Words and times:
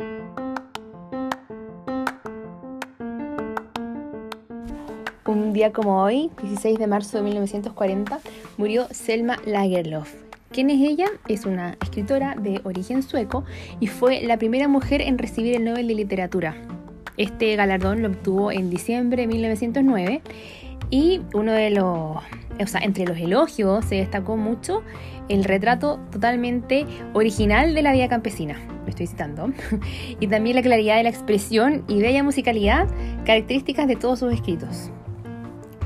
Un 0.00 0.06
día 5.52 5.72
como 5.72 6.00
hoy, 6.00 6.30
16 6.40 6.78
de 6.78 6.86
marzo 6.86 7.16
de 7.16 7.24
1940, 7.24 8.20
murió 8.58 8.86
Selma 8.92 9.38
Lagerlöf. 9.44 10.14
¿Quién 10.52 10.70
es 10.70 10.80
ella? 10.80 11.06
Es 11.26 11.46
una 11.46 11.76
escritora 11.82 12.36
de 12.36 12.60
origen 12.62 13.02
sueco 13.02 13.44
y 13.80 13.88
fue 13.88 14.20
la 14.20 14.38
primera 14.38 14.68
mujer 14.68 15.00
en 15.00 15.18
recibir 15.18 15.56
el 15.56 15.64
Nobel 15.64 15.88
de 15.88 15.94
Literatura. 15.94 16.54
Este 17.16 17.56
galardón 17.56 18.02
lo 18.02 18.08
obtuvo 18.10 18.52
en 18.52 18.70
diciembre 18.70 19.22
de 19.22 19.26
1909 19.26 20.22
y 20.90 21.22
uno 21.34 21.50
de 21.50 21.70
los, 21.70 22.18
o 22.60 22.66
sea, 22.66 22.80
entre 22.80 23.06
los 23.06 23.18
elogios 23.18 23.84
se 23.84 23.96
destacó 23.96 24.36
mucho 24.36 24.82
el 25.28 25.44
retrato 25.44 26.00
totalmente 26.10 26.86
original 27.12 27.74
de 27.74 27.82
la 27.82 27.92
vida 27.92 28.08
campesina, 28.08 28.58
me 28.84 28.90
estoy 28.90 29.06
citando, 29.06 29.50
y 30.20 30.26
también 30.26 30.56
la 30.56 30.62
claridad 30.62 30.96
de 30.96 31.04
la 31.04 31.10
expresión 31.10 31.84
y 31.88 32.00
bella 32.00 32.22
musicalidad, 32.22 32.88
características 33.24 33.86
de 33.86 33.96
todos 33.96 34.18
sus 34.20 34.32
escritos. 34.32 34.90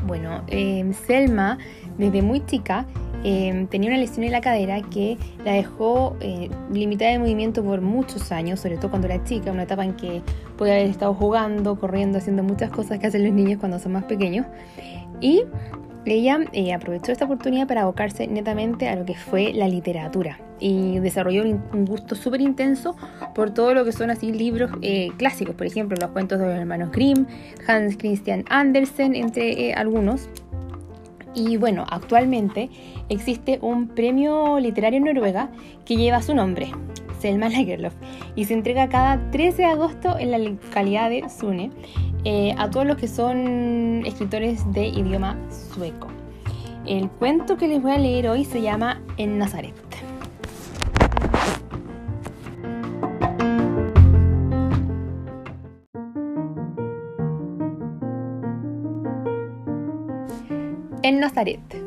Bueno, 0.07 0.43
em, 0.49 0.93
Selma, 0.93 1.59
desde 1.97 2.23
muy 2.23 2.45
chica, 2.45 2.87
em, 3.25 3.69
tenía 3.69 3.91
una 3.91 3.99
lesión 3.99 4.25
en 4.25 4.33
la 4.33 4.41
cadera 4.41 4.83
que 4.83 5.17
la 5.45 5.53
dejó 5.53 6.17
eh, 6.21 6.51
limitada 6.73 7.13
de 7.13 7.19
movimiento 7.21 7.63
por 7.63 7.81
muchos 7.81 8.33
años, 8.33 8.61
sobre 8.61 8.77
todo 8.77 8.91
cuando 8.91 9.07
era 9.07 9.23
chica, 9.23 9.53
una 9.53 9.63
etapa 9.63 9.85
en 9.85 9.95
que 9.95 10.23
puede 10.57 10.73
haber 10.73 10.87
estado 10.87 11.15
jugando, 11.15 11.79
corriendo, 11.79 12.19
haciendo 12.19 12.43
muchas 12.43 12.71
cosas 12.71 12.99
que 12.99 13.07
hacen 13.07 13.25
los 13.25 13.33
niños 13.33 13.61
cuando 13.61 13.79
son 13.79 13.93
más 13.93 14.05
pequeños. 14.05 14.47
Y 15.21 15.45
ella 16.05 16.41
eh, 16.53 16.73
aprovechó 16.73 17.13
esta 17.13 17.27
oportunidad 17.27 17.69
para 17.69 17.83
abocarse 17.83 18.27
netamente 18.27 18.89
a 18.89 18.97
lo 18.97 19.05
que 19.05 19.15
fue 19.15 19.53
la 19.53 19.69
literatura 19.69 20.39
y 20.59 20.99
desarrolló 21.01 21.43
un 21.43 21.85
gusto 21.85 22.15
súper 22.15 22.41
intenso 22.41 22.97
por 23.35 23.51
todo 23.51 23.75
lo 23.75 23.85
que 23.85 23.93
son 23.93 24.11
así 24.11 24.33
libros 24.33 24.71
eh, 24.81 25.11
clásicos, 25.17 25.55
por 25.55 25.67
ejemplo 25.67 25.97
los 26.01 26.11
cuentos 26.11 26.39
de 26.39 26.47
los 26.47 26.55
hermanos 26.55 26.91
Grimm, 26.93 27.27
Hans 27.67 27.97
Christian 27.97 28.45
Andersen, 28.49 29.15
entre 29.15 29.69
eh, 29.69 29.75
algunos. 29.75 30.29
Y 31.35 31.57
bueno, 31.57 31.87
actualmente 31.89 32.69
existe 33.09 33.59
un 33.63 33.89
premio 33.89 34.61
literario 34.61 34.99
en 34.99 35.05
Noruega 35.05 35.49
que 35.87 35.97
lleva 35.97 36.21
su 36.21 36.35
nombre, 36.35 36.71
Selma 37.23 37.49
Lagerlöf, 37.49 37.95
y 38.35 38.45
se 38.47 38.55
entrega 38.55 38.89
cada 38.89 39.31
13 39.31 39.63
de 39.63 39.69
agosto 39.69 40.19
en 40.19 40.33
la 40.33 40.39
localidad 40.39 41.09
de 41.09 41.25
Sune 41.31 41.71
eh, 42.25 42.53
a 42.59 42.69
todos 42.69 42.85
los 42.85 42.97
que 42.97 43.07
son 43.07 44.03
escritores 44.05 44.71
de 44.73 44.89
idioma 44.89 45.39
sueco. 45.73 46.09
El 46.85 47.09
cuento 47.11 47.57
que 47.57 47.69
les 47.69 47.81
voy 47.81 47.93
a 47.93 47.99
leer 47.99 48.29
hoy 48.29 48.45
se 48.45 48.61
llama 48.61 49.01
En 49.17 49.39
Nazaret. 49.39 49.75
En 61.05 61.21
Nazaret. 61.21 61.82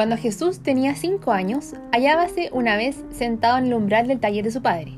Cuando 0.00 0.16
Jesús 0.16 0.60
tenía 0.60 0.94
cinco 0.94 1.30
años, 1.30 1.74
hallábase 1.92 2.48
una 2.54 2.74
vez 2.74 3.04
sentado 3.10 3.58
en 3.58 3.66
el 3.66 3.74
umbral 3.74 4.06
del 4.08 4.18
taller 4.18 4.42
de 4.42 4.50
su 4.50 4.62
padre 4.62 4.94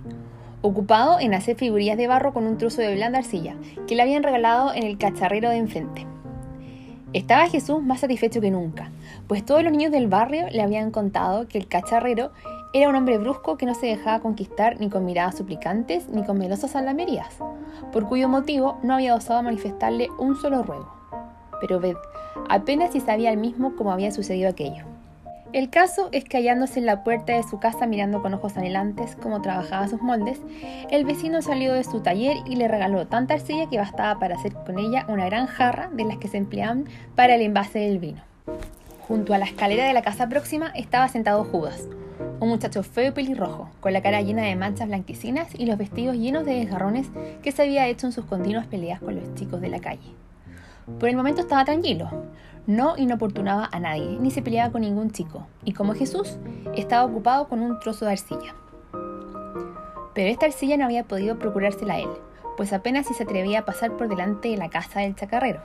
ocupado 0.60 1.18
en 1.18 1.34
hacer 1.34 1.56
figurillas 1.56 1.96
de 1.96 2.06
barro 2.06 2.32
con 2.32 2.46
un 2.46 2.56
trozo 2.56 2.82
de 2.82 2.94
blanda 2.94 3.18
arcilla 3.18 3.56
que 3.88 3.96
le 3.96 4.02
habían 4.02 4.22
regalado 4.22 4.72
en 4.72 4.84
el 4.84 4.98
cacharrero 4.98 5.50
de 5.50 5.56
enfrente. 5.56 6.06
Estaba 7.14 7.48
Jesús 7.48 7.82
más 7.82 7.98
satisfecho 7.98 8.40
que 8.40 8.52
nunca, 8.52 8.92
pues 9.26 9.44
todos 9.44 9.64
los 9.64 9.72
niños 9.72 9.90
del 9.90 10.06
barrio 10.06 10.46
le 10.52 10.62
habían 10.62 10.92
contado 10.92 11.48
que 11.48 11.58
el 11.58 11.66
cacharrero 11.66 12.30
era 12.72 12.88
un 12.88 12.94
hombre 12.94 13.18
brusco 13.18 13.56
que 13.56 13.66
no 13.66 13.74
se 13.74 13.86
dejaba 13.86 14.20
conquistar 14.20 14.78
ni 14.78 14.88
con 14.88 15.04
miradas 15.04 15.36
suplicantes 15.36 16.08
ni 16.10 16.22
con 16.22 16.38
melosas 16.38 16.76
alamerías, 16.76 17.38
por 17.90 18.06
cuyo 18.06 18.28
motivo 18.28 18.78
no 18.84 18.94
había 18.94 19.16
osado 19.16 19.42
manifestarle 19.42 20.10
un 20.20 20.36
solo 20.36 20.62
ruego. 20.62 20.94
Pero 21.60 21.80
ved, 21.80 21.96
apenas 22.48 22.92
si 22.92 23.00
sabía 23.00 23.32
el 23.32 23.38
mismo 23.38 23.74
cómo 23.74 23.90
había 23.90 24.12
sucedido 24.12 24.48
aquello. 24.48 24.91
El 25.52 25.68
caso 25.68 26.08
es 26.12 26.24
que 26.24 26.38
hallándose 26.38 26.78
en 26.78 26.86
la 26.86 27.04
puerta 27.04 27.34
de 27.34 27.42
su 27.42 27.60
casa 27.60 27.86
mirando 27.86 28.22
con 28.22 28.32
ojos 28.32 28.56
anhelantes 28.56 29.16
cómo 29.16 29.42
trabajaba 29.42 29.86
sus 29.86 30.00
moldes, 30.00 30.40
el 30.90 31.04
vecino 31.04 31.42
salió 31.42 31.74
de 31.74 31.84
su 31.84 32.00
taller 32.00 32.38
y 32.46 32.56
le 32.56 32.68
regaló 32.68 33.06
tanta 33.06 33.34
arcilla 33.34 33.68
que 33.68 33.76
bastaba 33.76 34.18
para 34.18 34.36
hacer 34.36 34.54
con 34.54 34.78
ella 34.78 35.04
una 35.08 35.26
gran 35.26 35.46
jarra 35.46 35.90
de 35.92 36.06
las 36.06 36.16
que 36.16 36.28
se 36.28 36.38
empleaban 36.38 36.86
para 37.16 37.34
el 37.34 37.42
envase 37.42 37.80
del 37.80 37.98
vino. 37.98 38.22
Junto 39.06 39.34
a 39.34 39.38
la 39.38 39.44
escalera 39.44 39.84
de 39.84 39.92
la 39.92 40.00
casa 40.00 40.26
próxima 40.26 40.68
estaba 40.68 41.08
sentado 41.08 41.44
Judas, 41.44 41.86
un 42.40 42.48
muchacho 42.48 42.82
feo 42.82 43.08
y 43.08 43.12
pelirrojo, 43.12 43.68
con 43.80 43.92
la 43.92 44.00
cara 44.00 44.22
llena 44.22 44.44
de 44.44 44.56
manchas 44.56 44.88
blanquecinas 44.88 45.48
y 45.54 45.66
los 45.66 45.76
vestidos 45.76 46.16
llenos 46.16 46.46
de 46.46 46.54
desgarrones 46.54 47.08
que 47.42 47.52
se 47.52 47.60
había 47.60 47.88
hecho 47.88 48.06
en 48.06 48.12
sus 48.12 48.24
continuas 48.24 48.68
peleas 48.68 49.00
con 49.00 49.16
los 49.16 49.34
chicos 49.34 49.60
de 49.60 49.68
la 49.68 49.80
calle. 49.80 50.14
Por 50.98 51.10
el 51.10 51.16
momento 51.16 51.42
estaba 51.42 51.64
tranquilo, 51.64 52.10
no 52.66 52.96
inoportunaba 52.96 53.68
a 53.72 53.80
nadie, 53.80 54.18
ni 54.20 54.30
se 54.30 54.42
peleaba 54.42 54.72
con 54.72 54.82
ningún 54.82 55.10
chico, 55.10 55.46
y 55.64 55.72
como 55.72 55.94
Jesús, 55.94 56.38
estaba 56.76 57.04
ocupado 57.04 57.48
con 57.48 57.60
un 57.60 57.78
trozo 57.80 58.04
de 58.04 58.12
arcilla. 58.12 58.54
Pero 60.14 60.28
esta 60.28 60.46
arcilla 60.46 60.76
no 60.76 60.84
había 60.84 61.04
podido 61.04 61.38
procurársela 61.38 61.94
a 61.94 62.00
él, 62.00 62.10
pues 62.56 62.72
apenas 62.72 63.06
si 63.06 63.14
se 63.14 63.24
atrevía 63.24 63.60
a 63.60 63.64
pasar 63.64 63.96
por 63.96 64.08
delante 64.08 64.48
de 64.48 64.56
la 64.56 64.70
casa 64.70 65.00
del 65.00 65.16
chacarrero, 65.16 65.60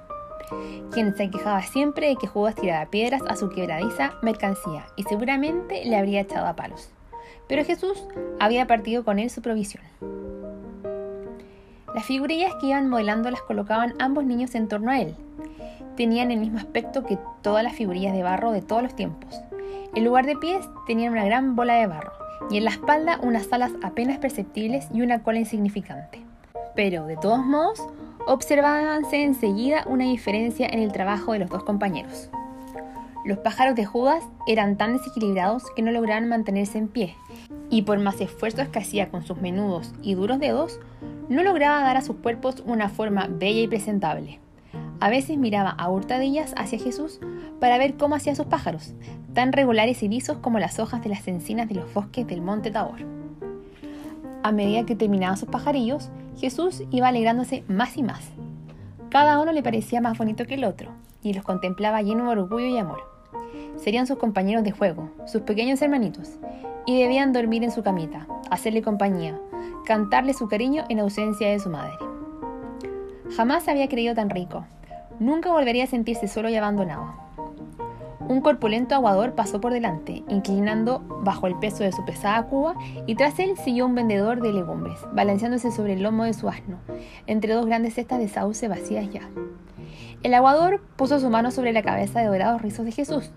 quien 0.92 1.16
se 1.16 1.30
quejaba 1.30 1.62
siempre 1.64 2.08
de 2.08 2.16
que 2.16 2.28
Judas 2.28 2.56
tiraba 2.56 2.90
piedras 2.90 3.22
a 3.28 3.36
su 3.36 3.50
quebradiza 3.50 4.14
mercancía 4.22 4.86
y 4.96 5.04
seguramente 5.04 5.86
le 5.86 5.98
habría 5.98 6.22
echado 6.22 6.48
a 6.48 6.56
palos. 6.56 6.90
Pero 7.48 7.64
Jesús 7.64 8.06
había 8.40 8.68
partido 8.68 9.04
con 9.04 9.20
él 9.20 9.30
su 9.30 9.42
provisión. 9.42 9.84
Las 11.94 12.06
figurillas 12.06 12.54
que 12.56 12.68
iban 12.68 12.90
modelando 12.90 13.32
las 13.32 13.42
colocaban 13.42 13.96
ambos 14.00 14.24
niños 14.24 14.54
en 14.56 14.68
torno 14.68 14.92
a 14.92 15.00
él, 15.00 15.16
tenían 15.98 16.32
el 16.32 16.40
mismo 16.40 16.60
aspecto 16.60 17.04
que 17.04 17.20
todas 17.42 17.64
las 17.64 17.74
figurillas 17.74 18.14
de 18.14 18.24
barro 18.24 18.54
de 18.54 18.62
todos 18.62 18.82
los 18.82 18.96
tiempos. 18.96 19.42
En 19.94 20.06
lugar 20.06 20.26
de 20.26 20.38
pies 20.38 20.66
tenían 20.86 21.12
una 21.12 21.26
gran 21.26 21.58
bola 21.58 21.74
de 21.74 21.88
barro 21.88 22.14
y 22.50 22.58
en 22.58 22.64
la 22.64 22.72
espalda 22.72 23.20
unas 23.22 23.52
alas 23.52 23.72
apenas 23.84 24.20
perceptibles 24.20 24.88
y 24.94 25.02
una 25.02 25.24
cola 25.24 25.40
insignificante. 25.40 26.22
Pero, 26.76 27.08
de 27.08 27.18
todos 27.18 27.44
modos, 27.46 27.86
observábanse 28.28 29.24
enseguida 29.24 29.84
una 29.88 30.06
diferencia 30.06 30.68
en 30.68 30.80
el 30.80 30.92
trabajo 30.92 31.34
de 31.34 31.40
los 31.40 31.50
dos 31.50 31.64
compañeros. 31.64 32.30
Los 33.26 33.40
pájaros 33.40 33.76
de 33.76 33.86
Judas 33.86 34.24
eran 34.48 34.78
tan 34.78 34.94
desequilibrados 34.94 35.64
que 35.76 35.82
no 35.82 35.92
lograban 35.92 36.30
mantenerse 36.30 36.78
en 36.78 36.88
pie, 36.88 37.16
y 37.70 37.82
por 37.82 38.00
más 38.00 38.22
esfuerzos 38.22 38.70
que 38.70 38.80
hacía 38.80 39.10
con 39.10 39.26
sus 39.26 39.42
menudos 39.42 39.94
y 40.02 40.14
duros 40.14 40.40
dedos, 40.40 40.80
no 41.28 41.44
lograba 41.44 41.82
dar 41.82 41.98
a 41.98 42.02
sus 42.02 42.18
cuerpos 42.18 42.64
una 42.66 42.88
forma 42.88 43.28
bella 43.30 43.62
y 43.62 43.68
presentable. 43.68 44.40
A 45.00 45.10
veces 45.10 45.38
miraba 45.38 45.70
a 45.70 45.90
hurtadillas 45.90 46.54
hacia 46.58 46.80
Jesús 46.80 47.20
para 47.60 47.78
ver 47.78 47.98
cómo 47.98 48.16
hacía 48.16 48.34
sus 48.34 48.48
pájaros, 48.48 48.94
tan 49.34 49.54
regulares 49.54 50.02
y 50.02 50.08
lisos 50.08 50.38
como 50.38 50.58
las 50.58 50.80
hojas 50.80 51.04
de 51.04 51.10
las 51.10 51.28
encinas 51.28 51.68
de 51.68 51.76
los 51.76 51.94
bosques 51.94 52.26
del 52.26 52.42
monte 52.42 52.72
Tabor. 52.72 53.00
A 54.42 54.52
medida 54.52 54.86
que 54.86 54.96
terminaban 54.96 55.38
sus 55.38 55.50
pajarillos, 55.50 56.10
Jesús 56.38 56.84
iba 56.90 57.08
alegrándose 57.08 57.64
más 57.68 57.98
y 57.98 58.04
más. 58.04 58.32
Cada 59.10 59.40
uno 59.40 59.52
le 59.52 59.64
parecía 59.64 60.02
más 60.02 60.18
bonito 60.18 60.46
que 60.46 60.56
el 60.56 60.64
otro, 60.64 60.92
y 61.22 61.34
los 61.34 61.44
contemplaba 61.44 62.02
lleno 62.02 62.26
de 62.26 62.40
orgullo 62.40 62.68
y 62.68 62.78
amor. 62.78 63.00
Serían 63.76 64.08
sus 64.08 64.18
compañeros 64.18 64.64
de 64.64 64.72
juego, 64.72 65.12
sus 65.26 65.42
pequeños 65.44 65.82
hermanitos, 65.82 66.40
y 66.86 67.00
debían 67.00 67.34
dormir 67.34 67.64
en 67.64 67.72
su 67.72 67.84
camita, 67.84 68.28
hacerle 68.50 68.82
compañía, 68.82 69.40
cantarle 69.86 70.34
su 70.34 70.48
cariño 70.48 70.86
en 70.90 71.00
ausencia 71.00 71.50
de 71.50 71.60
su 71.60 71.70
madre. 71.70 71.94
Jamás 73.36 73.68
había 73.68 73.90
creído 73.90 74.16
tan 74.16 74.30
rico, 74.30 74.66
Nunca 75.20 75.52
volvería 75.52 75.86
a 75.86 75.88
sentirse 75.88 76.28
solo 76.28 76.50
y 76.50 76.56
abandonado. 76.56 77.16
Un 78.30 78.42
corpulento 78.42 78.94
aguador 78.94 79.34
pasó 79.34 79.60
por 79.62 79.72
delante, 79.72 80.24
inclinando 80.28 81.00
bajo 81.24 81.48
el 81.48 81.58
peso 81.58 81.84
de 81.84 81.92
su 81.92 82.06
pesada 82.06 82.44
cuba, 82.44 82.76
y 83.06 83.16
tras 83.16 83.40
él 83.40 83.58
siguió 83.58 83.86
un 83.86 83.96
vendedor 83.96 84.42
de 84.42 84.54
legumbres, 84.54 85.00
balanceándose 85.14 85.72
sobre 85.72 85.94
el 85.94 86.04
lomo 86.04 86.26
de 86.26 86.34
su 86.34 86.50
asno, 86.50 86.78
entre 87.26 87.54
dos 87.54 87.66
grandes 87.66 87.96
cestas 87.96 88.20
de 88.20 88.28
sauce 88.28 88.68
vacías 88.68 89.10
ya. 89.12 89.22
El 90.24 90.34
aguador 90.34 90.82
puso 90.98 91.20
su 91.20 91.30
mano 91.30 91.52
sobre 91.52 91.74
la 91.74 91.84
cabeza 91.84 92.20
de 92.20 92.28
dorados 92.28 92.62
rizos 92.62 92.86
de 92.86 92.92
Jesús 92.92 93.32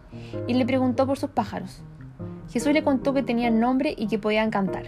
y 0.47 0.55
le 0.55 0.67
preguntó 0.67 1.07
por 1.07 1.19
sus 1.19 1.31
pájaros. 1.31 1.83
Jesús 2.51 2.73
le 2.73 2.83
contó 2.83 3.15
que 3.15 3.23
tenían 3.23 3.61
nombre 3.61 3.95
y 3.97 4.09
que 4.09 4.19
podían 4.19 4.51
cantar. 4.51 4.85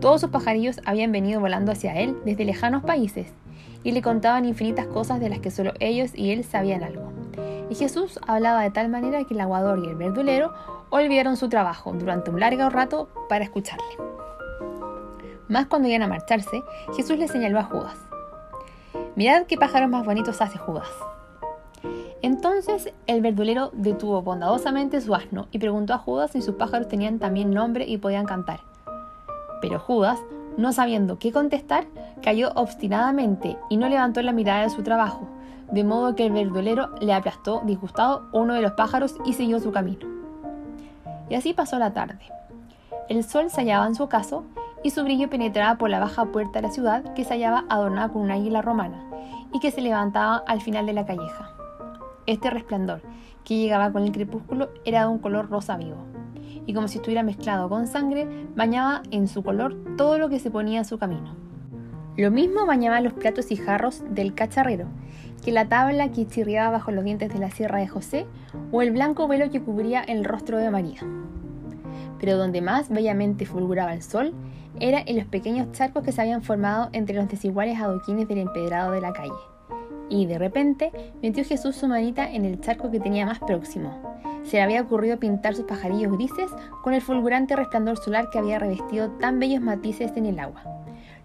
Todos 0.00 0.20
sus 0.20 0.30
pajarillos 0.30 0.80
habían 0.86 1.12
venido 1.12 1.40
volando 1.40 1.72
hacia 1.72 1.98
él 2.00 2.16
desde 2.24 2.44
lejanos 2.44 2.84
países 2.84 3.32
y 3.84 3.92
le 3.92 4.02
contaban 4.02 4.44
infinitas 4.44 4.86
cosas 4.86 5.20
de 5.20 5.28
las 5.28 5.38
que 5.38 5.52
solo 5.52 5.72
ellos 5.78 6.10
y 6.14 6.32
él 6.32 6.42
sabían 6.42 6.82
algo. 6.82 7.12
Y 7.70 7.76
Jesús 7.76 8.18
hablaba 8.26 8.62
de 8.62 8.70
tal 8.70 8.88
manera 8.88 9.24
que 9.24 9.34
el 9.34 9.40
aguador 9.40 9.78
y 9.78 9.88
el 9.88 9.94
verdulero 9.94 10.52
olvidaron 10.90 11.36
su 11.36 11.48
trabajo 11.48 11.92
durante 11.92 12.30
un 12.30 12.40
largo 12.40 12.68
rato 12.70 13.08
para 13.28 13.44
escucharle. 13.44 13.84
Más 15.48 15.66
cuando 15.66 15.88
iban 15.88 16.02
a 16.02 16.08
marcharse, 16.08 16.62
Jesús 16.96 17.18
le 17.18 17.28
señaló 17.28 17.58
a 17.58 17.64
Judas. 17.64 17.98
Mirad 19.14 19.44
qué 19.46 19.56
pájaros 19.56 19.90
más 19.90 20.04
bonitos 20.04 20.40
hace 20.40 20.58
Judas. 20.58 20.88
Entonces 22.22 22.92
el 23.06 23.20
verdulero 23.20 23.70
detuvo 23.74 24.22
bondadosamente 24.22 25.00
su 25.02 25.14
asno 25.14 25.46
y 25.50 25.58
preguntó 25.58 25.92
a 25.92 25.98
Judas 25.98 26.30
si 26.30 26.40
sus 26.40 26.54
pájaros 26.54 26.88
tenían 26.88 27.18
también 27.18 27.50
nombre 27.50 27.84
y 27.86 27.98
podían 27.98 28.24
cantar. 28.24 28.60
Pero 29.60 29.78
Judas 29.78 30.18
no 30.56 30.72
sabiendo 30.72 31.18
qué 31.18 31.32
contestar, 31.32 31.86
cayó 32.22 32.52
obstinadamente 32.54 33.58
y 33.68 33.76
no 33.76 33.88
levantó 33.88 34.22
la 34.22 34.32
mirada 34.32 34.62
de 34.62 34.70
su 34.70 34.82
trabajo, 34.82 35.28
de 35.70 35.84
modo 35.84 36.14
que 36.14 36.26
el 36.26 36.32
verdulero 36.32 36.90
le 37.00 37.12
aplastó 37.12 37.62
disgustado 37.64 38.28
uno 38.32 38.54
de 38.54 38.62
los 38.62 38.72
pájaros 38.72 39.16
y 39.24 39.32
siguió 39.32 39.60
su 39.60 39.72
camino. 39.72 40.06
Y 41.28 41.34
así 41.34 41.54
pasó 41.54 41.78
la 41.78 41.92
tarde. 41.92 42.20
El 43.08 43.24
sol 43.24 43.50
se 43.50 43.60
hallaba 43.62 43.86
en 43.86 43.94
su 43.94 44.04
ocaso 44.04 44.44
y 44.82 44.90
su 44.90 45.02
brillo 45.02 45.28
penetraba 45.28 45.76
por 45.76 45.90
la 45.90 46.00
baja 46.00 46.26
puerta 46.26 46.60
de 46.60 46.68
la 46.68 46.72
ciudad 46.72 47.14
que 47.14 47.24
se 47.24 47.34
hallaba 47.34 47.64
adornada 47.68 48.10
con 48.10 48.22
una 48.22 48.34
águila 48.34 48.62
romana 48.62 49.02
y 49.52 49.60
que 49.60 49.70
se 49.70 49.80
levantaba 49.80 50.42
al 50.46 50.60
final 50.60 50.86
de 50.86 50.92
la 50.92 51.06
calleja. 51.06 51.50
Este 52.26 52.50
resplandor, 52.50 53.02
que 53.44 53.58
llegaba 53.58 53.92
con 53.92 54.02
el 54.02 54.12
crepúsculo, 54.12 54.70
era 54.84 55.02
de 55.02 55.08
un 55.08 55.18
color 55.18 55.50
rosa 55.50 55.76
vivo, 55.76 56.04
y 56.66 56.74
como 56.74 56.88
si 56.88 56.98
estuviera 56.98 57.22
mezclado 57.22 57.68
con 57.68 57.86
sangre, 57.86 58.26
bañaba 58.54 59.02
en 59.10 59.28
su 59.28 59.42
color 59.42 59.76
todo 59.96 60.18
lo 60.18 60.28
que 60.28 60.38
se 60.38 60.50
ponía 60.50 60.78
en 60.78 60.84
su 60.84 60.98
camino. 60.98 61.34
Lo 62.16 62.30
mismo 62.30 62.64
bañaba 62.64 63.00
los 63.00 63.12
platos 63.12 63.50
y 63.50 63.56
jarros 63.56 64.02
del 64.10 64.34
cacharrero, 64.34 64.86
que 65.44 65.52
la 65.52 65.68
tabla 65.68 66.10
que 66.12 66.26
chirriaba 66.26 66.70
bajo 66.70 66.90
los 66.92 67.04
dientes 67.04 67.32
de 67.32 67.38
la 67.38 67.50
sierra 67.50 67.80
de 67.80 67.88
José, 67.88 68.26
o 68.70 68.82
el 68.82 68.92
blanco 68.92 69.26
velo 69.28 69.50
que 69.50 69.60
cubría 69.60 70.00
el 70.00 70.24
rostro 70.24 70.58
de 70.58 70.70
María. 70.70 71.00
Pero 72.20 72.36
donde 72.36 72.62
más 72.62 72.88
bellamente 72.88 73.46
fulguraba 73.46 73.92
el 73.92 74.02
sol 74.02 74.32
era 74.80 75.02
en 75.04 75.16
los 75.16 75.26
pequeños 75.26 75.72
charcos 75.72 76.04
que 76.04 76.12
se 76.12 76.20
habían 76.20 76.42
formado 76.42 76.88
entre 76.92 77.16
los 77.16 77.28
desiguales 77.28 77.78
adoquines 77.80 78.28
del 78.28 78.38
empedrado 78.38 78.92
de 78.92 79.00
la 79.00 79.12
calle. 79.12 79.32
Y 80.08 80.26
de 80.26 80.38
repente 80.38 80.92
metió 81.22 81.44
Jesús 81.44 81.76
su 81.76 81.88
manita 81.88 82.30
en 82.30 82.44
el 82.44 82.60
charco 82.60 82.90
que 82.90 83.00
tenía 83.00 83.26
más 83.26 83.38
próximo. 83.40 84.18
Se 84.44 84.58
le 84.58 84.62
había 84.62 84.82
ocurrido 84.82 85.18
pintar 85.18 85.54
sus 85.54 85.64
pajarillos 85.64 86.12
grises 86.12 86.50
con 86.82 86.92
el 86.94 87.00
fulgurante 87.00 87.56
resplandor 87.56 87.96
solar 87.96 88.28
que 88.30 88.38
había 88.38 88.58
revestido 88.58 89.10
tan 89.12 89.38
bellos 89.38 89.62
matices 89.62 90.12
en 90.16 90.26
el 90.26 90.38
agua, 90.38 90.62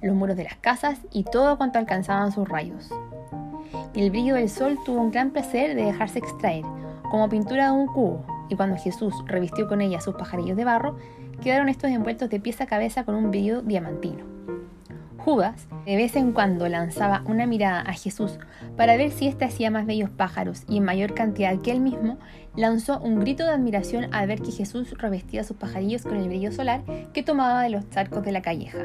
los 0.01 0.15
muros 0.15 0.37
de 0.37 0.45
las 0.45 0.55
casas 0.55 0.99
y 1.11 1.25
todo 1.25 1.57
cuanto 1.57 1.79
alcanzaban 1.79 2.31
sus 2.31 2.47
rayos. 2.47 2.89
Y 3.93 4.01
el 4.01 4.11
brillo 4.11 4.35
del 4.35 4.49
sol 4.49 4.77
tuvo 4.85 5.01
un 5.01 5.11
gran 5.11 5.31
placer 5.31 5.75
de 5.75 5.83
dejarse 5.83 6.19
extraer, 6.19 6.63
como 7.11 7.27
pintura 7.27 7.65
de 7.65 7.71
un 7.71 7.87
cubo, 7.87 8.25
y 8.49 8.55
cuando 8.55 8.77
Jesús 8.77 9.13
revistió 9.25 9.67
con 9.67 9.81
ella 9.81 9.99
sus 9.99 10.15
pajarillos 10.15 10.57
de 10.57 10.65
barro, 10.65 10.95
quedaron 11.41 11.69
estos 11.69 11.91
envueltos 11.91 12.29
de 12.29 12.39
pies 12.39 12.61
a 12.61 12.67
cabeza 12.67 13.03
con 13.03 13.15
un 13.15 13.31
brillo 13.31 13.61
diamantino. 13.61 14.38
Judas 15.29 15.67
de 15.85 15.95
vez 15.95 16.15
en 16.15 16.31
cuando 16.31 16.67
lanzaba 16.67 17.21
una 17.27 17.45
mirada 17.45 17.81
a 17.81 17.93
Jesús 17.93 18.39
para 18.75 18.97
ver 18.97 19.11
si 19.11 19.27
éste 19.27 19.45
hacía 19.45 19.69
más 19.69 19.85
bellos 19.85 20.09
pájaros 20.09 20.63
y 20.67 20.77
en 20.77 20.85
mayor 20.85 21.13
cantidad 21.13 21.61
que 21.61 21.69
él 21.69 21.81
mismo, 21.81 22.17
lanzó 22.55 22.99
un 22.99 23.19
grito 23.19 23.43
de 23.43 23.51
admiración 23.51 24.11
al 24.11 24.25
ver 24.25 24.41
que 24.41 24.51
Jesús 24.51 24.97
revestía 24.97 25.43
sus 25.43 25.55
pajarillos 25.55 26.01
con 26.01 26.15
el 26.15 26.29
brillo 26.29 26.51
solar 26.51 26.81
que 27.13 27.21
tomaba 27.21 27.61
de 27.61 27.69
los 27.69 27.87
charcos 27.91 28.23
de 28.23 28.31
la 28.31 28.41
calleja. 28.41 28.79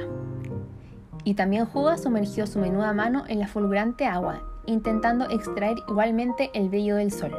Y 1.25 1.33
también 1.33 1.65
Judas 1.65 2.03
sumergió 2.03 2.47
su 2.47 2.59
menuda 2.59 2.93
mano 2.93 3.25
en 3.27 3.39
la 3.39 3.49
fulgurante 3.49 4.05
agua, 4.05 4.43
intentando 4.67 5.31
extraer 5.31 5.79
igualmente 5.89 6.51
el 6.53 6.69
brillo 6.69 6.97
del 6.97 7.11
sol. 7.11 7.35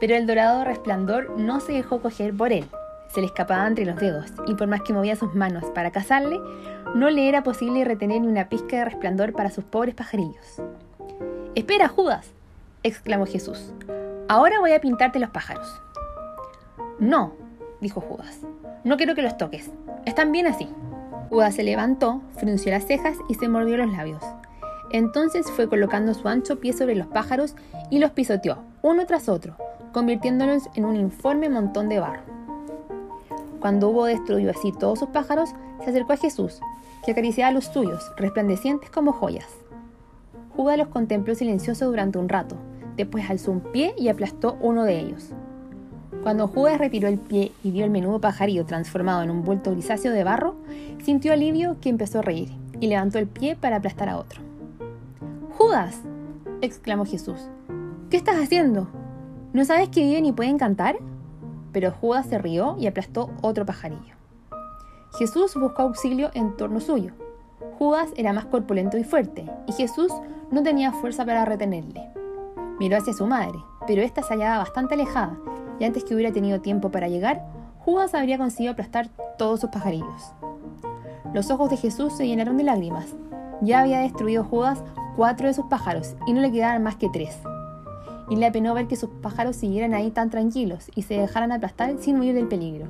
Pero 0.00 0.16
el 0.16 0.26
dorado 0.26 0.64
resplandor 0.64 1.38
no 1.38 1.60
se 1.60 1.72
dejó 1.72 2.00
coger 2.00 2.34
por 2.34 2.52
él, 2.52 2.64
se 3.12 3.20
le 3.20 3.26
escapaba 3.26 3.66
entre 3.66 3.84
los 3.84 3.96
dedos, 3.96 4.32
y 4.46 4.54
por 4.54 4.68
más 4.68 4.82
que 4.82 4.92
movía 4.92 5.16
sus 5.16 5.34
manos 5.34 5.64
para 5.74 5.90
cazarle, 5.90 6.40
no 6.94 7.10
le 7.10 7.28
era 7.28 7.42
posible 7.42 7.84
retener 7.84 8.20
ni 8.20 8.28
una 8.28 8.48
pizca 8.48 8.76
de 8.76 8.84
resplandor 8.86 9.32
para 9.32 9.50
sus 9.50 9.64
pobres 9.64 9.94
pajarillos. 9.94 10.60
Espera, 11.54 11.88
Judas, 11.88 12.30
exclamó 12.82 13.26
Jesús. 13.26 13.72
Ahora 14.28 14.60
voy 14.60 14.72
a 14.72 14.80
pintarte 14.80 15.18
los 15.18 15.30
pájaros. 15.30 15.80
No, 16.98 17.34
dijo 17.80 18.00
Judas. 18.00 18.40
No 18.84 18.96
quiero 18.96 19.14
que 19.14 19.22
los 19.22 19.36
toques. 19.36 19.70
Están 20.06 20.32
bien 20.32 20.46
así. 20.46 20.68
Judas 21.28 21.54
se 21.54 21.62
levantó, 21.62 22.22
frunció 22.36 22.72
las 22.72 22.86
cejas 22.86 23.16
y 23.28 23.34
se 23.34 23.48
mordió 23.48 23.76
los 23.76 23.92
labios. 23.92 24.22
Entonces 24.90 25.50
fue 25.50 25.68
colocando 25.68 26.12
su 26.14 26.28
ancho 26.28 26.60
pie 26.60 26.72
sobre 26.72 26.94
los 26.94 27.06
pájaros 27.06 27.54
y 27.90 27.98
los 27.98 28.10
pisoteó, 28.10 28.58
uno 28.82 29.06
tras 29.06 29.28
otro, 29.28 29.56
convirtiéndolos 29.92 30.68
en 30.74 30.84
un 30.84 30.96
informe 30.96 31.48
montón 31.48 31.88
de 31.88 32.00
barro. 32.00 32.31
Cuando 33.62 33.90
hubo 33.90 34.06
destruido 34.06 34.50
así 34.50 34.72
todos 34.72 34.98
sus 34.98 35.08
pájaros, 35.10 35.50
se 35.84 35.90
acercó 35.90 36.14
a 36.14 36.16
Jesús, 36.16 36.60
que 37.06 37.12
acariciaba 37.12 37.52
los 37.52 37.66
suyos, 37.66 38.10
resplandecientes 38.16 38.90
como 38.90 39.12
joyas. 39.12 39.46
Judas 40.56 40.76
los 40.76 40.88
contempló 40.88 41.36
silencioso 41.36 41.86
durante 41.86 42.18
un 42.18 42.28
rato, 42.28 42.56
después 42.96 43.30
alzó 43.30 43.52
un 43.52 43.60
pie 43.60 43.94
y 43.96 44.08
aplastó 44.08 44.58
uno 44.60 44.82
de 44.82 44.98
ellos. 44.98 45.30
Cuando 46.24 46.48
Judas 46.48 46.78
retiró 46.78 47.06
el 47.06 47.18
pie 47.18 47.52
y 47.62 47.70
vio 47.70 47.84
el 47.84 47.90
menudo 47.92 48.20
pajarillo 48.20 48.66
transformado 48.66 49.22
en 49.22 49.30
un 49.30 49.44
vuelto 49.44 49.70
grisáceo 49.70 50.10
de 50.10 50.24
barro, 50.24 50.56
sintió 51.04 51.32
alivio 51.32 51.76
que 51.80 51.88
empezó 51.88 52.18
a 52.18 52.22
reír 52.22 52.50
y 52.80 52.88
levantó 52.88 53.20
el 53.20 53.28
pie 53.28 53.54
para 53.54 53.76
aplastar 53.76 54.08
a 54.08 54.18
otro. 54.18 54.40
Judas, 55.56 56.00
exclamó 56.62 57.06
Jesús, 57.06 57.48
¿qué 58.10 58.16
estás 58.16 58.36
haciendo? 58.42 58.88
¿No 59.52 59.64
sabes 59.64 59.88
que 59.88 60.02
viven 60.02 60.26
y 60.26 60.32
pueden 60.32 60.58
cantar? 60.58 60.96
Pero 61.72 61.90
Judas 61.90 62.26
se 62.26 62.38
rió 62.38 62.76
y 62.78 62.86
aplastó 62.86 63.30
otro 63.40 63.66
pajarillo. 63.66 64.14
Jesús 65.18 65.54
buscó 65.54 65.82
auxilio 65.82 66.30
en 66.34 66.56
torno 66.56 66.80
suyo. 66.80 67.12
Judas 67.78 68.10
era 68.16 68.32
más 68.32 68.46
corpulento 68.46 68.96
y 68.98 69.04
fuerte, 69.04 69.50
y 69.66 69.72
Jesús 69.72 70.12
no 70.50 70.62
tenía 70.62 70.92
fuerza 70.92 71.24
para 71.24 71.44
retenerle. 71.44 72.08
Miró 72.78 72.96
hacia 72.96 73.12
su 73.12 73.26
madre, 73.26 73.58
pero 73.86 74.02
ésta 74.02 74.22
se 74.22 74.34
hallaba 74.34 74.58
bastante 74.58 74.94
alejada, 74.94 75.38
y 75.78 75.84
antes 75.84 76.04
que 76.04 76.14
hubiera 76.14 76.32
tenido 76.32 76.60
tiempo 76.60 76.90
para 76.90 77.08
llegar, 77.08 77.44
Judas 77.80 78.14
habría 78.14 78.38
conseguido 78.38 78.72
aplastar 78.72 79.08
todos 79.38 79.60
sus 79.60 79.70
pajarillos. 79.70 80.32
Los 81.34 81.50
ojos 81.50 81.70
de 81.70 81.76
Jesús 81.76 82.12
se 82.12 82.26
llenaron 82.26 82.56
de 82.56 82.64
lágrimas. 82.64 83.14
Ya 83.60 83.80
había 83.80 84.00
destruido 84.00 84.44
Judas 84.44 84.82
cuatro 85.16 85.46
de 85.48 85.54
sus 85.54 85.66
pájaros, 85.66 86.16
y 86.26 86.32
no 86.32 86.40
le 86.40 86.52
quedaban 86.52 86.82
más 86.82 86.96
que 86.96 87.08
tres 87.08 87.38
y 88.32 88.36
le 88.36 88.46
apenó 88.46 88.72
ver 88.72 88.88
que 88.88 88.96
sus 88.96 89.10
pájaros 89.10 89.56
siguieran 89.56 89.92
ahí 89.92 90.10
tan 90.10 90.30
tranquilos 90.30 90.90
y 90.94 91.02
se 91.02 91.18
dejaran 91.18 91.52
aplastar 91.52 91.98
sin 91.98 92.18
huir 92.18 92.34
del 92.34 92.48
peligro. 92.48 92.86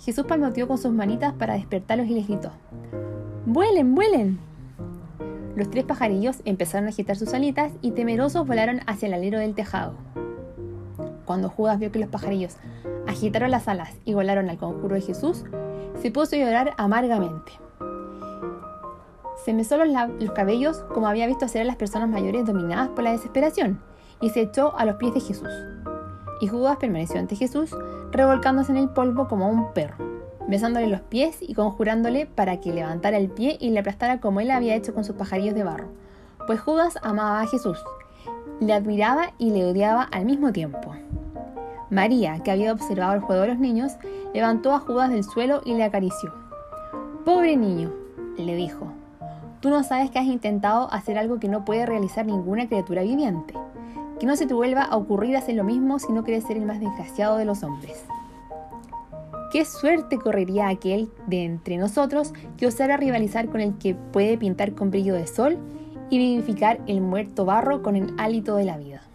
Jesús 0.00 0.24
palmoteó 0.26 0.66
con 0.66 0.76
sus 0.76 0.90
manitas 0.90 1.34
para 1.34 1.54
despertarlos 1.54 2.08
y 2.08 2.14
les 2.14 2.26
gritó, 2.26 2.50
¡Vuelen, 3.46 3.94
vuelen! 3.94 4.40
Los 5.54 5.70
tres 5.70 5.84
pajarillos 5.84 6.38
empezaron 6.44 6.86
a 6.86 6.88
agitar 6.88 7.14
sus 7.14 7.32
alitas 7.32 7.70
y 7.80 7.92
temerosos 7.92 8.44
volaron 8.44 8.80
hacia 8.88 9.06
el 9.06 9.14
alero 9.14 9.38
del 9.38 9.54
tejado. 9.54 9.94
Cuando 11.26 11.48
Judas 11.48 11.78
vio 11.78 11.92
que 11.92 12.00
los 12.00 12.08
pajarillos 12.08 12.56
agitaron 13.06 13.52
las 13.52 13.68
alas 13.68 13.92
y 14.04 14.14
volaron 14.14 14.50
al 14.50 14.58
conjuro 14.58 14.96
de 14.96 15.02
Jesús, 15.02 15.44
se 16.02 16.10
puso 16.10 16.34
a 16.34 16.40
llorar 16.40 16.74
amargamente. 16.76 17.52
Se 19.44 19.54
mesó 19.54 19.76
los, 19.76 19.86
los 20.18 20.32
cabellos 20.32 20.78
como 20.92 21.06
había 21.06 21.28
visto 21.28 21.44
hacer 21.44 21.62
a 21.62 21.66
las 21.66 21.76
personas 21.76 22.08
mayores 22.08 22.46
dominadas 22.46 22.88
por 22.88 23.04
la 23.04 23.12
desesperación 23.12 23.88
y 24.20 24.30
se 24.30 24.42
echó 24.42 24.76
a 24.76 24.84
los 24.84 24.96
pies 24.96 25.14
de 25.14 25.20
Jesús. 25.20 25.48
Y 26.40 26.48
Judas 26.48 26.76
permaneció 26.78 27.20
ante 27.20 27.36
Jesús, 27.36 27.74
revolcándose 28.12 28.72
en 28.72 28.78
el 28.78 28.88
polvo 28.88 29.28
como 29.28 29.48
un 29.48 29.72
perro, 29.72 29.96
besándole 30.48 30.86
los 30.86 31.00
pies 31.00 31.38
y 31.40 31.54
conjurándole 31.54 32.26
para 32.26 32.60
que 32.60 32.72
levantara 32.72 33.18
el 33.18 33.28
pie 33.28 33.56
y 33.60 33.70
le 33.70 33.80
aplastara 33.80 34.20
como 34.20 34.40
él 34.40 34.50
había 34.50 34.74
hecho 34.74 34.94
con 34.94 35.04
sus 35.04 35.16
pajarillos 35.16 35.54
de 35.54 35.64
barro. 35.64 35.88
Pues 36.46 36.60
Judas 36.60 36.98
amaba 37.02 37.40
a 37.40 37.46
Jesús, 37.46 37.78
le 38.60 38.72
admiraba 38.72 39.32
y 39.38 39.50
le 39.50 39.64
odiaba 39.64 40.02
al 40.02 40.24
mismo 40.24 40.52
tiempo. 40.52 40.94
María, 41.90 42.38
que 42.42 42.50
había 42.50 42.72
observado 42.72 43.14
el 43.14 43.20
juego 43.20 43.42
de 43.42 43.48
los 43.48 43.58
niños, 43.58 43.92
levantó 44.32 44.72
a 44.74 44.80
Judas 44.80 45.10
del 45.10 45.24
suelo 45.24 45.60
y 45.64 45.74
le 45.74 45.84
acarició. 45.84 46.32
Pobre 47.24 47.56
niño, 47.56 47.92
le 48.44 48.56
dijo, 48.56 48.86
tú 49.60 49.70
no 49.70 49.82
sabes 49.82 50.10
que 50.10 50.18
has 50.18 50.26
intentado 50.26 50.92
hacer 50.92 51.18
algo 51.18 51.38
que 51.38 51.48
no 51.48 51.64
puede 51.64 51.86
realizar 51.86 52.26
ninguna 52.26 52.66
criatura 52.66 53.02
viviente. 53.02 53.54
Que 54.20 54.26
no 54.26 54.36
se 54.36 54.46
te 54.46 54.54
vuelva 54.54 54.82
a 54.82 54.96
ocurrir 54.96 55.36
hacer 55.36 55.56
lo 55.56 55.64
mismo 55.64 55.98
si 55.98 56.12
no 56.12 56.22
quieres 56.22 56.44
ser 56.44 56.58
el 56.58 56.66
más 56.66 56.78
desgraciado 56.78 57.38
de 57.38 57.46
los 57.46 57.64
hombres. 57.64 58.04
¿Qué 59.50 59.64
suerte 59.64 60.18
correría 60.18 60.68
aquel 60.68 61.10
de 61.26 61.44
entre 61.44 61.76
nosotros 61.76 62.32
que 62.56 62.68
osara 62.68 62.96
rivalizar 62.96 63.48
con 63.48 63.60
el 63.60 63.76
que 63.78 63.96
puede 63.96 64.38
pintar 64.38 64.74
con 64.74 64.92
brillo 64.92 65.14
de 65.14 65.26
sol 65.26 65.58
y 66.08 66.18
vivificar 66.18 66.80
el 66.86 67.00
muerto 67.00 67.44
barro 67.44 67.82
con 67.82 67.96
el 67.96 68.14
hálito 68.18 68.54
de 68.54 68.64
la 68.64 68.76
vida? 68.76 69.09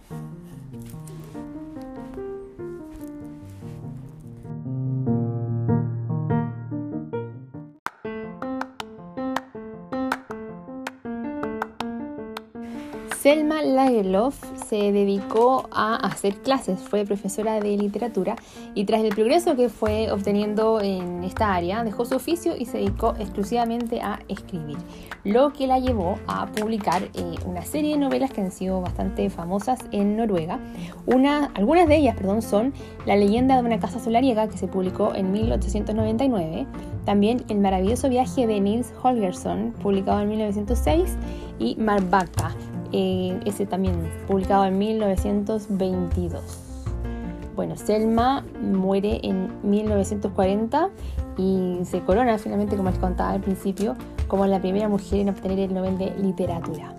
Selma 13.35 13.61
Lagerlof 13.63 14.41
se 14.65 14.93
dedicó 14.93 15.67
a 15.73 15.97
hacer 15.97 16.35
clases, 16.35 16.79
fue 16.79 17.03
profesora 17.03 17.59
de 17.59 17.75
literatura 17.75 18.37
y 18.73 18.85
tras 18.85 19.03
el 19.03 19.09
progreso 19.09 19.57
que 19.57 19.67
fue 19.67 20.09
obteniendo 20.09 20.79
en 20.79 21.21
esta 21.25 21.53
área, 21.53 21.83
dejó 21.83 22.05
su 22.05 22.15
oficio 22.15 22.55
y 22.57 22.63
se 22.63 22.77
dedicó 22.77 23.13
exclusivamente 23.19 23.99
a 23.99 24.21
escribir, 24.29 24.77
lo 25.25 25.51
que 25.51 25.67
la 25.67 25.79
llevó 25.79 26.17
a 26.27 26.45
publicar 26.45 27.09
eh, 27.13 27.35
una 27.45 27.63
serie 27.63 27.91
de 27.91 27.97
novelas 27.97 28.31
que 28.31 28.39
han 28.39 28.53
sido 28.53 28.79
bastante 28.79 29.29
famosas 29.29 29.79
en 29.91 30.15
Noruega. 30.15 30.57
Una, 31.05 31.51
algunas 31.55 31.89
de 31.89 31.97
ellas 31.97 32.15
perdón, 32.15 32.41
son 32.41 32.73
La 33.05 33.17
leyenda 33.17 33.57
de 33.57 33.67
una 33.67 33.81
casa 33.81 33.99
solariega 33.99 34.47
que 34.47 34.57
se 34.57 34.69
publicó 34.69 35.13
en 35.13 35.33
1899, 35.33 36.67
También 37.03 37.43
El 37.49 37.59
maravilloso 37.59 38.07
viaje 38.07 38.47
de 38.47 38.61
Nils 38.61 38.93
Holgersson, 39.03 39.73
publicado 39.81 40.21
en 40.21 40.29
1906, 40.29 41.17
y 41.59 41.75
Marbacca, 41.75 42.53
eh, 42.97 43.37
ese 43.43 43.65
también 43.65 44.09
publicado 44.25 44.63
en 44.63 44.77
1922. 44.77 46.41
Bueno, 47.53 47.75
Selma 47.75 48.45
muere 48.61 49.19
en 49.21 49.49
1940 49.69 50.89
y 51.37 51.79
se 51.83 51.99
corona 51.99 52.37
finalmente, 52.37 52.77
como 52.77 52.89
les 52.89 52.99
contaba 52.99 53.31
al 53.31 53.41
principio, 53.41 53.95
como 54.29 54.45
la 54.45 54.61
primera 54.61 54.87
mujer 54.87 55.19
en 55.19 55.27
obtener 55.27 55.59
el 55.59 55.73
Nobel 55.73 55.97
de 55.97 56.11
Literatura. 56.11 56.95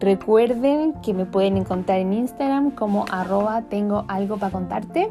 Recuerden 0.00 0.94
que 1.02 1.12
me 1.12 1.26
pueden 1.26 1.58
encontrar 1.58 1.98
en 1.98 2.14
Instagram 2.14 2.70
como 2.70 3.04
arroba 3.10 3.60
tengo 3.60 4.06
algo 4.08 4.38
para 4.38 4.52
contarte 4.52 5.10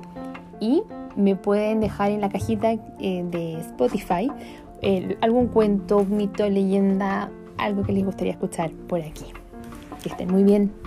y 0.60 0.82
me 1.16 1.36
pueden 1.36 1.82
dejar 1.82 2.10
en 2.10 2.22
la 2.22 2.30
cajita 2.30 2.72
eh, 2.72 3.24
de 3.30 3.60
Spotify 3.60 4.32
algún 5.22 5.48
cuento, 5.50 6.04
mito, 6.04 6.50
leyenda, 6.50 7.30
algo 7.60 7.84
que 7.84 7.94
les 7.94 8.04
gustaría 8.04 8.34
escuchar 8.34 8.72
por 8.72 9.00
aquí. 9.00 9.26
Que 10.04 10.10
estén 10.10 10.30
muy 10.30 10.44
bien. 10.44 10.83